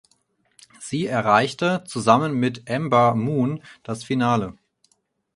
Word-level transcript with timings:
Sie 0.79 1.05
erreichte 1.05 1.83
zusammen 1.85 2.33
mit 2.33 2.67
Ember 2.67 3.13
Moon 3.13 3.61
das 3.83 4.03
Finale. 4.03 4.55